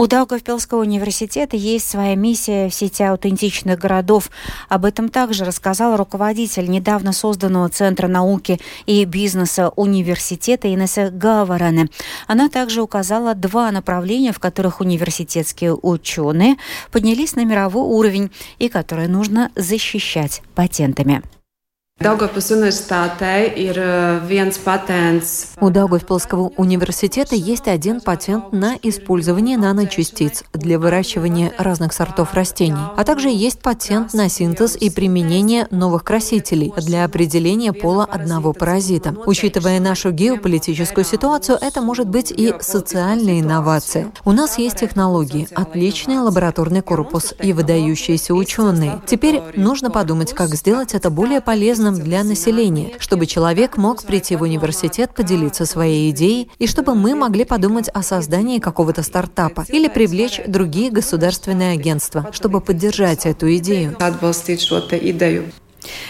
у 0.00 0.06
Даугавпилского 0.06 0.82
университета 0.82 1.56
есть 1.56 1.90
своя 1.90 2.14
миссия 2.14 2.68
в 2.68 2.74
сети 2.74 3.02
аутентичных 3.02 3.80
городов. 3.80 4.30
Об 4.68 4.84
этом 4.84 5.08
также 5.08 5.44
рассказал 5.44 5.96
руководитель 5.96 6.70
недавно 6.70 7.12
созданного 7.12 7.68
Центра 7.68 8.06
науки 8.06 8.60
и 8.86 9.04
бизнеса 9.04 9.70
университета 9.74 10.72
Инесса 10.72 11.10
Гаваране. 11.10 11.88
Она 12.28 12.48
также 12.48 12.80
указала 12.80 13.34
два 13.34 13.72
направления, 13.72 14.32
в 14.32 14.38
которых 14.38 14.80
университетские 14.80 15.74
ученые 15.74 16.58
поднялись 16.92 17.34
на 17.34 17.44
мировой 17.44 17.82
уровень 17.82 18.30
и 18.60 18.68
которые 18.68 19.08
нужно 19.08 19.50
защищать 19.56 20.42
патентами. 20.54 21.22
Ir 22.00 23.74
э, 23.76 24.20
viens 24.28 24.56
patents. 24.64 25.48
У 25.60 25.68
Даугавпилского 25.68 26.52
университета 26.56 27.34
есть 27.34 27.66
один 27.66 28.00
патент 28.00 28.52
на 28.52 28.76
использование 28.80 29.58
наночастиц 29.58 30.44
для 30.52 30.78
выращивания 30.78 31.52
разных 31.58 31.92
сортов 31.92 32.34
растений, 32.34 32.78
а 32.96 33.02
также 33.02 33.30
есть 33.30 33.58
патент 33.58 34.14
на 34.14 34.28
синтез 34.28 34.76
и 34.76 34.90
применение 34.90 35.66
новых 35.72 36.04
красителей 36.04 36.72
для 36.76 37.04
определения 37.04 37.72
пола 37.72 38.04
одного 38.04 38.52
паразита. 38.52 39.16
Учитывая 39.26 39.80
нашу 39.80 40.12
геополитическую 40.12 41.04
ситуацию, 41.04 41.58
это 41.60 41.82
может 41.82 42.06
быть 42.06 42.30
и 42.30 42.54
социальная 42.60 43.40
инновация. 43.40 44.12
У 44.24 44.30
нас 44.30 44.56
есть 44.58 44.76
технологии, 44.76 45.48
отличный 45.52 46.18
лабораторный 46.18 46.82
корпус 46.82 47.34
и 47.42 47.52
выдающиеся 47.52 48.34
ученые. 48.34 49.02
Теперь 49.04 49.42
нужно 49.56 49.90
подумать, 49.90 50.32
как 50.32 50.54
сделать 50.54 50.94
это 50.94 51.10
более 51.10 51.40
полезным 51.40 51.87
полезным 51.88 52.04
для 52.04 52.24
населения, 52.24 52.92
чтобы 52.98 53.26
человек 53.26 53.76
мог 53.76 54.02
прийти 54.02 54.36
в 54.36 54.42
университет, 54.42 55.10
поделиться 55.14 55.66
своей 55.66 56.10
идеей, 56.10 56.50
и 56.58 56.66
чтобы 56.66 56.94
мы 56.94 57.14
могли 57.14 57.44
подумать 57.44 57.88
о 57.92 58.02
создании 58.02 58.58
какого-то 58.58 59.02
стартапа 59.02 59.64
или 59.68 59.88
привлечь 59.88 60.40
другие 60.46 60.90
государственные 60.90 61.72
агентства, 61.72 62.28
чтобы 62.32 62.60
поддержать 62.60 63.26
эту 63.26 63.54
идею. 63.56 63.96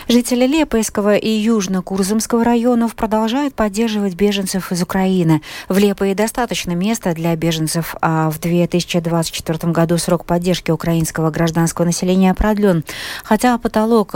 Жители 0.08 0.47
Лепойского 0.47 1.16
и 1.16 1.28
Южно-Курзамского 1.28 2.44
районов 2.44 2.94
продолжают 2.94 3.54
поддерживать 3.54 4.14
беженцев 4.14 4.73
из 4.73 4.82
Украины. 4.82 5.42
В 5.68 5.78
Лепое 5.78 6.14
достаточно 6.14 6.73
места 6.73 7.14
для 7.14 7.35
беженцев, 7.37 7.94
а 8.00 8.30
в 8.30 8.38
2024 8.38 9.73
году 9.73 9.99
срок 9.99 10.25
поддержки 10.25 10.70
украинского 10.70 11.30
гражданского 11.30 11.85
населения 11.85 12.32
продлен. 12.35 12.85
Хотя 13.25 13.58
потолок, 13.58 14.14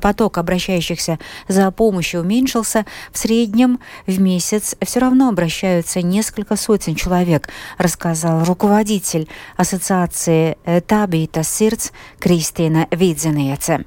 поток 0.00 0.38
обращающихся 0.38 1.18
за 1.48 1.70
помощью 1.70 2.20
уменьшился, 2.20 2.86
в 3.12 3.18
среднем 3.18 3.80
в 4.06 4.20
месяц 4.20 4.76
все 4.82 5.00
равно 5.00 5.28
обращаются 5.28 6.02
несколько 6.02 6.56
сотен 6.56 6.94
человек, 6.94 7.48
рассказал 7.78 8.44
руководитель 8.44 9.28
Ассоциации 9.56 10.56
Табита 10.86 11.42
Сирц 11.42 11.90
Кристина 12.18 12.86
Видзенеце. 12.90 13.84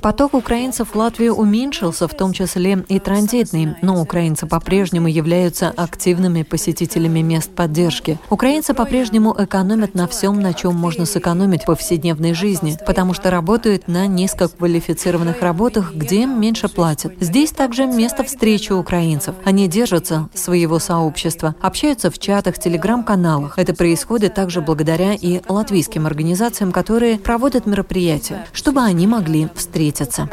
Поток 0.00 0.34
украинцев 0.34 0.88
в 0.88 0.96
Латвию 0.96 1.34
уменьшился, 1.34 2.08
в 2.08 2.14
том 2.14 2.32
числе 2.32 2.82
и 2.88 2.98
транзитный, 2.98 3.76
но 3.82 4.00
украинцы 4.00 4.46
по-прежнему 4.46 5.06
являются 5.06 5.68
активными 5.68 6.42
посетителями 6.42 7.20
мест 7.20 7.50
поддержки. 7.50 8.18
Украинцы 8.30 8.72
по-прежнему 8.74 9.36
экономят 9.38 9.94
на 9.94 10.08
всем, 10.08 10.40
на 10.40 10.54
чем 10.54 10.76
можно 10.76 11.04
сэкономить 11.04 11.62
в 11.62 11.66
повседневной 11.66 12.32
жизни, 12.32 12.78
потому 12.86 13.14
что 13.14 13.30
работают 13.30 13.86
на 13.86 14.06
низкоквалифицированных 14.06 15.42
работах, 15.42 15.94
где 15.94 16.22
им 16.22 16.40
меньше 16.40 16.68
платят. 16.68 17.12
Здесь 17.20 17.52
также 17.52 17.86
место 17.86 18.24
встречи 18.24 18.72
украинцев. 18.72 19.36
Они 19.44 19.68
держатся 19.68 20.28
своего 20.34 20.78
сообщества, 20.78 21.54
общаются 21.60 22.10
в 22.10 22.18
чатах, 22.18 22.58
телеграм-каналах. 22.58 23.58
Это 23.58 23.74
происходит 23.74 24.34
также 24.34 24.62
благодаря 24.62 25.12
и 25.12 25.42
латвийским 25.48 26.06
организациям, 26.06 26.72
которые 26.72 27.18
проводят 27.18 27.66
мероприятия. 27.66 28.46
Что 28.52 28.69
чтобы 28.70 28.82
они 28.82 29.08
могли 29.08 29.48
встретиться. 29.56 30.28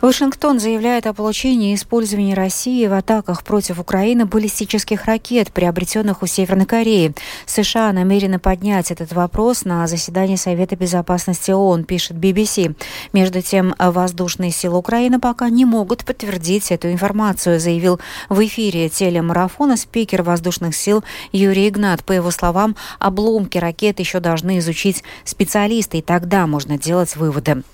Вашингтон 0.00 0.58
заявляет 0.58 1.06
о 1.06 1.12
получении 1.12 1.72
и 1.72 1.74
использовании 1.74 2.32
России 2.32 2.86
в 2.86 2.94
атаках 2.94 3.44
против 3.44 3.78
Украины 3.78 4.24
баллистических 4.24 5.04
ракет, 5.04 5.52
приобретенных 5.52 6.22
у 6.22 6.26
Северной 6.26 6.64
Кореи. 6.64 7.12
США 7.44 7.92
намерены 7.92 8.38
поднять 8.38 8.90
этот 8.90 9.12
вопрос 9.12 9.66
на 9.66 9.86
заседании 9.86 10.36
Совета 10.36 10.74
безопасности 10.74 11.50
ООН, 11.50 11.84
пишет 11.84 12.16
BBC. 12.16 12.74
Между 13.12 13.42
тем, 13.42 13.74
воздушные 13.78 14.52
силы 14.52 14.78
Украины 14.78 15.20
пока 15.20 15.50
не 15.50 15.66
могут 15.66 16.06
подтвердить 16.06 16.70
эту 16.70 16.90
информацию, 16.90 17.60
заявил 17.60 18.00
в 18.30 18.42
эфире 18.46 18.88
телемарафона 18.88 19.76
спикер 19.76 20.22
воздушных 20.22 20.74
сил 20.74 21.04
Юрий 21.30 21.68
Игнат. 21.68 22.04
По 22.04 22.12
его 22.12 22.30
словам, 22.30 22.74
обломки 22.98 23.58
ракет 23.58 24.00
еще 24.00 24.20
должны 24.20 24.60
изучить 24.60 25.04
специалисты, 25.24 25.98
и 25.98 26.02
тогда 26.02 26.46
можно 26.46 26.78
делать 26.78 27.16
выводы. 27.16 27.64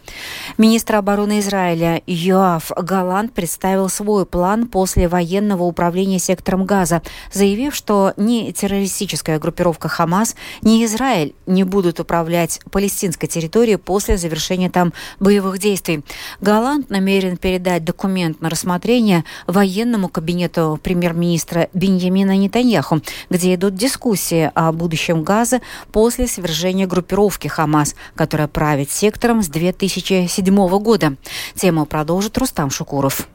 Министр 0.58 0.96
обороны 0.96 1.38
Израиля 1.38 2.02
Йоав 2.16 2.72
Галант 2.74 3.34
представил 3.34 3.90
свой 3.90 4.24
план 4.24 4.68
после 4.68 5.06
военного 5.06 5.64
управления 5.64 6.18
сектором 6.18 6.64
Газа, 6.64 7.02
заявив, 7.30 7.74
что 7.74 8.14
ни 8.16 8.52
террористическая 8.52 9.38
группировка 9.38 9.88
Хамас, 9.88 10.34
ни 10.62 10.82
Израиль 10.86 11.34
не 11.44 11.62
будут 11.64 12.00
управлять 12.00 12.60
палестинской 12.72 13.28
территорией 13.28 13.76
после 13.76 14.16
завершения 14.16 14.70
там 14.70 14.94
боевых 15.20 15.58
действий. 15.58 16.04
Галант 16.40 16.88
намерен 16.88 17.36
передать 17.36 17.84
документ 17.84 18.40
на 18.40 18.48
рассмотрение 18.48 19.24
военному 19.46 20.08
кабинету 20.08 20.80
премьер-министра 20.82 21.68
Беньямина 21.74 22.34
Нетаньяху, 22.36 23.02
где 23.28 23.54
идут 23.56 23.74
дискуссии 23.74 24.50
о 24.54 24.72
будущем 24.72 25.22
Газа 25.22 25.60
после 25.92 26.26
свержения 26.28 26.86
группировки 26.86 27.48
Хамас, 27.48 27.94
которая 28.14 28.48
правит 28.48 28.90
сектором 28.90 29.42
с 29.42 29.48
2007 29.48 30.78
года. 30.78 31.16
Тему 31.54 31.84
продолжается 31.84 32.05
продолжит 32.06 32.38
Рустам 32.38 32.70
Шукуров. 32.70 33.26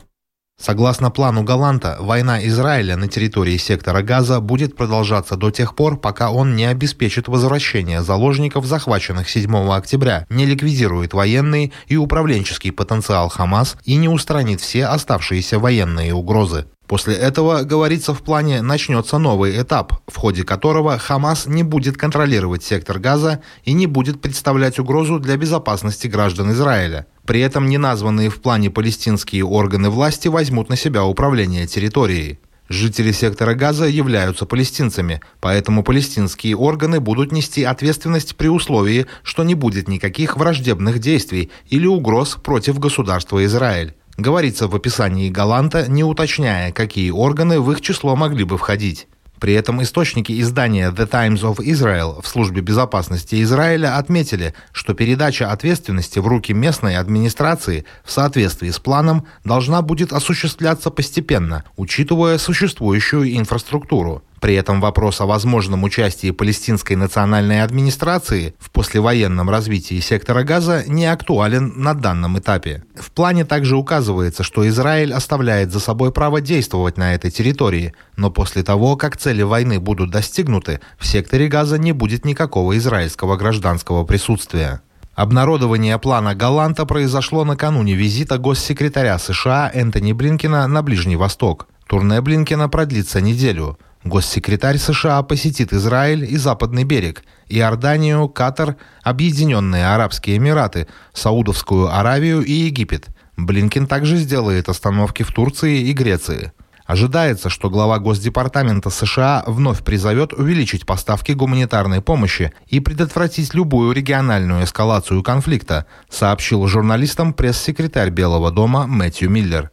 Согласно 0.58 1.12
плану 1.12 1.44
Галанта, 1.44 1.98
война 2.00 2.48
Израиля 2.48 2.96
на 2.96 3.10
территории 3.10 3.58
сектора 3.58 4.02
Газа 4.02 4.40
будет 4.40 4.78
продолжаться 4.78 5.36
до 5.36 5.52
тех 5.52 5.76
пор, 5.76 6.00
пока 6.00 6.32
он 6.32 6.56
не 6.56 6.64
обеспечит 6.64 7.28
возвращение 7.28 8.02
заложников, 8.02 8.66
захваченных 8.66 9.30
7 9.30 9.54
октября, 9.74 10.26
не 10.30 10.46
ликвидирует 10.46 11.14
военный 11.14 11.74
и 11.88 11.98
управленческий 11.98 12.72
потенциал 12.72 13.28
Хамас 13.28 13.76
и 13.84 13.98
не 13.98 14.08
устранит 14.08 14.62
все 14.62 14.86
оставшиеся 14.86 15.60
военные 15.60 16.14
угрозы. 16.14 16.68
После 16.92 17.14
этого, 17.16 17.64
говорится 17.64 18.14
в 18.14 18.22
плане, 18.22 18.62
начнется 18.62 19.18
новый 19.18 19.62
этап, 19.62 19.94
в 20.10 20.18
ходе 20.18 20.44
которого 20.44 20.98
Хамас 20.98 21.46
не 21.46 21.64
будет 21.64 21.96
контролировать 21.96 22.66
сектор 22.66 23.00
Газа 23.00 23.42
и 23.64 23.72
не 23.72 23.88
будет 23.88 24.20
представлять 24.20 24.78
угрозу 24.78 25.18
для 25.18 25.38
безопасности 25.38 26.08
граждан 26.08 26.52
Израиля. 26.52 27.08
При 27.26 27.40
этом 27.40 27.70
неназванные 27.70 28.30
в 28.30 28.42
плане 28.42 28.70
палестинские 28.70 29.46
органы 29.46 29.90
власти 29.90 30.28
возьмут 30.28 30.68
на 30.68 30.76
себя 30.76 31.06
управление 31.06 31.66
территорией. 31.66 32.40
Жители 32.68 33.14
сектора 33.14 33.54
Газа 33.54 33.86
являются 33.86 34.46
палестинцами, 34.46 35.22
поэтому 35.40 35.84
палестинские 35.84 36.58
органы 36.58 37.00
будут 37.00 37.32
нести 37.32 37.64
ответственность 37.64 38.36
при 38.36 38.50
условии, 38.50 39.06
что 39.24 39.46
не 39.46 39.56
будет 39.56 39.88
никаких 39.88 40.36
враждебных 40.36 41.00
действий 41.00 41.52
или 41.70 41.88
угроз 41.88 42.36
против 42.36 42.80
государства 42.80 43.46
Израиль. 43.46 43.94
Говорится 44.22 44.68
в 44.68 44.76
описании 44.76 45.32
Галанта, 45.32 45.90
не 45.90 46.04
уточняя, 46.04 46.72
какие 46.72 47.10
органы 47.10 47.60
в 47.60 47.72
их 47.72 47.82
число 47.82 48.16
могли 48.16 48.44
бы 48.44 48.60
входить. 48.60 49.08
При 49.40 49.54
этом 49.56 49.82
источники 49.82 50.40
издания 50.40 50.92
The 50.92 51.08
Times 51.08 51.42
of 51.42 51.58
Israel 51.58 52.22
в 52.22 52.28
службе 52.28 52.62
безопасности 52.62 53.42
Израиля 53.42 53.98
отметили, 53.98 54.54
что 54.74 54.94
передача 54.94 55.52
ответственности 55.52 56.20
в 56.20 56.28
руки 56.28 56.54
местной 56.54 56.98
администрации 56.98 57.86
в 58.04 58.12
соответствии 58.12 58.70
с 58.70 58.78
планом 58.78 59.26
должна 59.44 59.82
будет 59.82 60.14
осуществляться 60.14 60.92
постепенно, 60.92 61.64
учитывая 61.76 62.38
существующую 62.38 63.36
инфраструктуру. 63.36 64.22
При 64.42 64.56
этом 64.56 64.82
вопрос 64.82 65.22
о 65.22 65.28
возможном 65.28 65.84
участии 65.84 66.32
палестинской 66.32 66.96
национальной 66.96 67.62
администрации 67.62 68.56
в 68.58 68.72
послевоенном 68.72 69.48
развитии 69.52 70.00
сектора 70.00 70.42
Газа 70.42 70.84
не 70.88 71.06
актуален 71.06 71.74
на 71.76 71.94
данном 71.94 72.40
этапе. 72.40 72.84
В 72.96 73.12
плане 73.12 73.46
также 73.46 73.78
указывается, 73.78 74.42
что 74.42 74.68
Израиль 74.68 75.14
оставляет 75.14 75.72
за 75.72 75.80
собой 75.80 76.12
право 76.12 76.42
действовать 76.42 76.98
на 76.98 77.14
этой 77.14 77.30
территории, 77.30 77.94
но 78.18 78.32
после 78.32 78.64
того, 78.64 78.96
как 78.98 79.16
цели 79.16 79.44
войны 79.44 79.80
будут 79.80 80.10
достигнуты, 80.10 80.80
в 80.98 81.06
секторе 81.06 81.48
Газа 81.48 81.78
не 81.78 81.92
будет 81.92 82.26
никакого 82.26 82.76
израильского 82.80 83.38
гражданского 83.38 84.06
присутствия. 84.06 84.82
Обнародование 85.14 86.00
плана 86.00 86.34
Галанта 86.34 86.88
произошло 86.88 87.46
накануне 87.46 87.94
визита 87.94 88.40
госсекретаря 88.40 89.20
США 89.20 89.70
Энтони 89.72 90.14
Блинкина 90.14 90.66
на 90.66 90.82
Ближний 90.82 91.16
Восток. 91.16 91.68
Турне 91.86 92.22
Блинкина 92.22 92.70
продлится 92.70 93.22
неделю– 93.22 93.78
Госсекретарь 94.04 94.78
США 94.78 95.22
посетит 95.22 95.74
Израиль 95.74 96.26
и 96.26 96.36
Западный 96.38 96.84
берег, 96.84 97.24
Иорданию, 97.48 98.28
Катар, 98.30 98.78
Объединенные 99.04 99.88
Арабские 99.88 100.38
Эмираты, 100.38 100.88
Саудовскую 101.14 101.94
Аравию 101.94 102.42
и 102.42 102.52
Египет. 102.52 103.08
Блинкин 103.38 103.86
также 103.86 104.18
сделает 104.18 104.70
остановки 104.70 105.22
в 105.24 105.32
Турции 105.32 105.82
и 105.82 105.94
Греции. 105.94 106.52
Ожидается, 106.86 107.50
что 107.50 107.70
глава 107.70 108.00
Госдепартамента 108.00 108.90
США 108.90 109.44
вновь 109.46 109.84
призовет 109.84 110.34
увеличить 110.34 110.86
поставки 110.86 111.32
гуманитарной 111.32 112.02
помощи 112.02 112.52
и 112.68 112.80
предотвратить 112.80 113.54
любую 113.54 113.94
региональную 113.94 114.66
эскалацию 114.66 115.24
конфликта, 115.24 115.86
сообщил 116.10 116.68
журналистам 116.68 117.34
пресс-секретарь 117.34 118.10
Белого 118.10 118.52
дома 118.52 118.88
Мэтью 118.88 119.30
Миллер. 119.30 119.72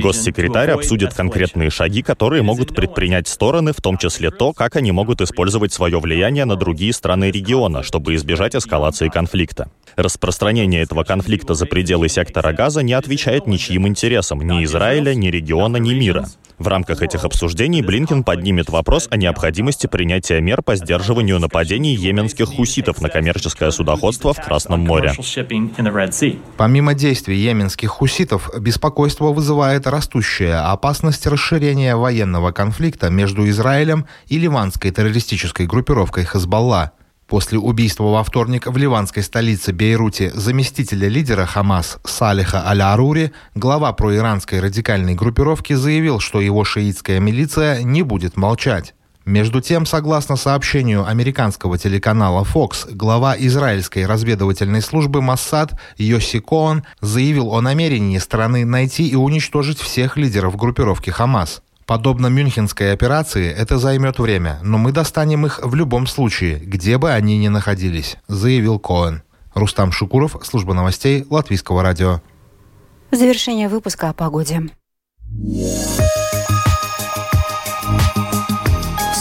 Госсекретарь 0.00 0.70
обсудит 0.70 1.12
конкретные 1.12 1.70
шаги, 1.70 2.02
которые 2.02 2.42
могут 2.42 2.72
предпринять 2.72 3.26
стороны, 3.26 3.72
в 3.72 3.80
том 3.80 3.98
числе 3.98 4.30
то, 4.30 4.52
как 4.52 4.76
они 4.76 4.92
могут 4.92 5.20
использовать 5.20 5.72
свое 5.72 5.98
влияние 5.98 6.44
на 6.44 6.54
другие 6.54 6.92
страны 6.92 7.32
региона, 7.32 7.82
чтобы 7.82 8.14
избежать 8.14 8.54
эскалации 8.54 9.08
конфликта. 9.08 9.72
Распространение 9.96 10.82
этого 10.82 11.02
конфликта 11.02 11.54
за 11.54 11.66
пределы 11.66 12.08
сектора 12.08 12.52
Газа 12.52 12.82
не 12.84 12.92
отвечает 12.92 13.48
ничьим 13.48 13.88
интересам 13.88 14.40
ни 14.40 14.62
Израиля, 14.62 15.12
ни 15.14 15.26
региона, 15.26 15.78
ни 15.78 15.94
мира. 15.94 16.28
В 16.58 16.68
рамках 16.68 17.02
этих 17.02 17.24
обсуждений 17.24 17.82
Блинкен 17.82 18.24
поднимет 18.24 18.68
вопрос 18.70 19.08
о 19.10 19.16
необходимости 19.16 19.86
принятия 19.86 20.40
мер 20.40 20.62
по 20.62 20.76
сдерживанию 20.76 21.38
нападений 21.38 21.94
йеменских 21.94 22.46
хуситов 22.46 23.00
на 23.00 23.08
коммерческое 23.08 23.70
судоходство 23.70 24.32
в 24.32 24.40
Красном 24.40 24.80
море. 24.80 25.12
Помимо 26.56 26.94
действий 26.94 27.36
йеменских 27.36 27.90
хуситов, 27.90 28.50
беспокойство 28.58 29.32
вызывает 29.32 29.86
растущая 29.86 30.70
опасность 30.70 31.26
расширения 31.26 31.96
военного 31.96 32.52
конфликта 32.52 33.10
между 33.10 33.48
Израилем 33.48 34.06
и 34.28 34.38
ливанской 34.38 34.90
террористической 34.90 35.66
группировкой 35.66 36.24
Хезбалла. 36.24 36.92
После 37.32 37.58
убийства 37.58 38.04
во 38.04 38.22
вторник 38.24 38.66
в 38.66 38.76
ливанской 38.76 39.22
столице 39.22 39.72
Бейруте 39.72 40.30
заместителя 40.34 41.08
лидера 41.08 41.46
Хамас 41.46 41.96
Салиха 42.04 42.68
Аль-Арури, 42.68 43.32
глава 43.54 43.90
проиранской 43.94 44.60
радикальной 44.60 45.14
группировки 45.14 45.72
заявил, 45.72 46.20
что 46.20 46.42
его 46.42 46.62
шиитская 46.62 47.20
милиция 47.20 47.82
не 47.84 48.02
будет 48.02 48.36
молчать. 48.36 48.94
Между 49.24 49.62
тем, 49.62 49.86
согласно 49.86 50.36
сообщению 50.36 51.06
американского 51.06 51.78
телеканала 51.78 52.44
Fox, 52.44 52.94
глава 52.94 53.34
израильской 53.38 54.04
разведывательной 54.04 54.82
службы 54.82 55.22
Моссад 55.22 55.72
Йоси 55.96 56.40
Коан 56.40 56.84
заявил 57.00 57.54
о 57.54 57.62
намерении 57.62 58.18
страны 58.18 58.66
найти 58.66 59.08
и 59.08 59.14
уничтожить 59.14 59.78
всех 59.78 60.18
лидеров 60.18 60.56
группировки 60.56 61.08
Хамас. 61.08 61.62
Подобно 61.92 62.28
Мюнхенской 62.28 62.94
операции, 62.94 63.52
это 63.52 63.76
займет 63.76 64.18
время, 64.18 64.58
но 64.62 64.78
мы 64.78 64.92
достанем 64.92 65.44
их 65.44 65.60
в 65.62 65.74
любом 65.74 66.06
случае, 66.06 66.58
где 66.58 66.96
бы 66.96 67.12
они 67.12 67.36
ни 67.36 67.48
находились, 67.48 68.16
заявил 68.28 68.78
Коэн. 68.78 69.22
Рустам 69.52 69.92
Шукуров, 69.92 70.38
служба 70.42 70.72
новостей 70.72 71.26
Латвийского 71.28 71.82
радио. 71.82 72.22
Завершение 73.10 73.68
выпуска 73.68 74.08
о 74.08 74.14
погоде. 74.14 74.70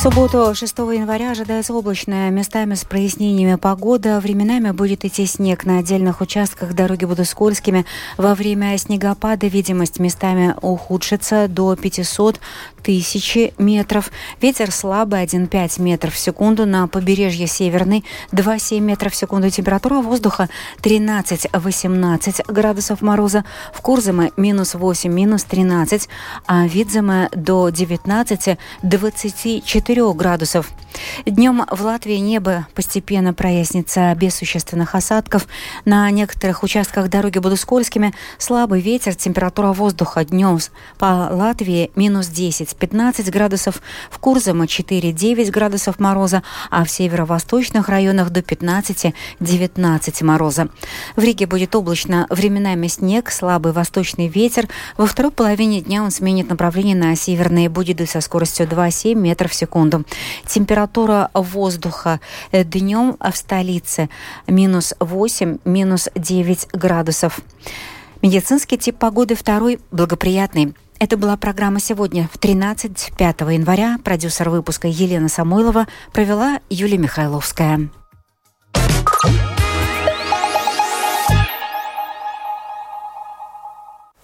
Субботу, 0.01 0.55
6 0.55 0.77
января, 0.79 1.29
ожидается 1.29 1.75
облачная, 1.75 2.31
местами 2.31 2.73
с 2.73 2.83
прояснениями 2.83 3.53
погода. 3.53 4.19
Временами 4.19 4.71
будет 4.71 5.05
идти 5.05 5.27
снег. 5.27 5.63
На 5.63 5.77
отдельных 5.77 6.21
участках 6.21 6.73
дороги 6.73 7.05
будут 7.05 7.27
скользкими. 7.27 7.85
Во 8.17 8.33
время 8.33 8.75
снегопада 8.79 9.45
видимость 9.45 9.99
местами 9.99 10.55
ухудшится 10.59 11.47
до 11.47 11.75
500 11.75 12.39
тысяч 12.81 13.37
метров. 13.59 14.09
Ветер 14.41 14.71
слабый 14.71 15.23
1,5 15.23 15.79
метров 15.79 16.15
в 16.15 16.17
секунду. 16.17 16.65
На 16.65 16.87
побережье 16.87 17.45
Северный 17.45 18.03
2,7 18.31 18.79
метров 18.79 19.13
в 19.13 19.15
секунду. 19.15 19.51
Температура 19.51 20.01
воздуха 20.01 20.49
13-18 20.81 22.51
градусов 22.51 23.03
мороза. 23.03 23.45
В 23.71 23.81
Курзаме 23.81 24.31
минус 24.35 24.73
8, 24.73 25.13
минус 25.13 25.43
13, 25.43 26.09
а 26.47 26.65
Видзаме 26.65 27.29
до 27.35 27.69
19-24 27.69 29.90
4 29.91 30.13
градусов. 30.13 30.71
Днем 31.25 31.65
в 31.69 31.82
Латвии 31.82 32.15
небо 32.15 32.67
постепенно 32.75 33.34
прояснится 33.34 34.13
без 34.15 34.36
существенных 34.36 34.95
осадков. 34.95 35.47
На 35.84 36.10
некоторых 36.12 36.63
участках 36.63 37.10
дороги 37.10 37.39
будут 37.39 37.60
скользкими. 37.60 38.13
Слабый 38.38 38.80
ветер, 38.82 39.15
температура 39.15 39.73
воздуха 39.73 40.23
днем 40.23 40.60
по 40.97 41.30
Латвии 41.32 41.91
минус 41.95 42.30
10-15 42.30 43.30
градусов, 43.32 43.82
в 44.10 44.19
Курзаме 44.19 44.65
4-9 44.65 45.51
градусов 45.51 45.99
мороза, 45.99 46.43
а 46.69 46.84
в 46.84 46.89
северо-восточных 46.89 47.89
районах 47.89 48.30
до 48.30 48.41
15-19 48.41 50.23
мороза. 50.23 50.69
В 51.15 51.23
Риге 51.23 51.47
будет 51.47 51.75
облачно, 51.75 52.27
временами 52.30 52.88
снег, 52.88 53.32
слабый 53.32 53.71
восточный 53.71 54.27
ветер. 54.27 54.67
Во 54.97 55.06
второй 55.06 55.32
половине 55.32 55.82
дня 55.82 56.04
он 56.04 56.12
сменит 56.12 56.49
направление 56.49 56.95
на 56.95 57.15
северные 57.15 57.69
будет 57.69 58.10
со 58.10 58.21
скоростью 58.21 58.67
2,7 58.67 59.15
метров 59.15 59.51
в 59.51 59.56
секунду 59.56 59.80
секунду. 59.81 60.05
Температура 60.45 61.29
воздуха 61.33 62.19
э, 62.51 62.63
днем 62.63 63.17
в 63.19 63.35
столице 63.35 64.09
минус 64.47 64.93
8, 64.99 65.59
минус 65.65 66.09
9 66.15 66.67
градусов. 66.73 67.39
Медицинский 68.21 68.77
тип 68.77 68.97
погоды 68.97 69.35
второй 69.35 69.79
благоприятный. 69.91 70.73
Это 70.99 71.17
была 71.17 71.35
программа 71.35 71.79
сегодня 71.79 72.29
в 72.31 72.37
13 72.37 73.13
5 73.17 73.41
января. 73.41 73.97
Продюсер 74.03 74.49
выпуска 74.49 74.87
Елена 74.87 75.29
Самойлова 75.29 75.87
провела 76.13 76.59
Юлия 76.69 76.99
Михайловская. 76.99 77.89